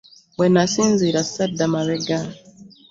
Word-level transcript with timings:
Bwenasinzira, 0.37 1.19
sadda 1.33 1.65
mabega. 1.73 2.19